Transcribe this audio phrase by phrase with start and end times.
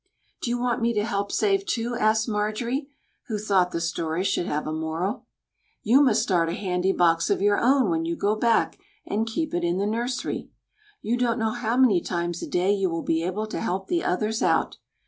[0.41, 2.87] "Do you want me to help save, too?" asked Marjorie,
[3.27, 5.27] who thought the story should have a moral.
[5.83, 9.53] "You must start a handy box of your own when you go back, and keep
[9.53, 10.49] it in the nursery.
[11.03, 14.03] You don't know how many times a day you will be able to help the
[14.03, 14.77] others out.